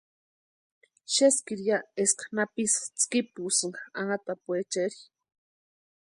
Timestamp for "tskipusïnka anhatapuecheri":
2.97-4.99